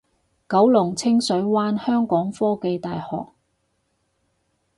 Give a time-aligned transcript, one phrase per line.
[0.49, 3.33] 九龍清水灣香港科技大學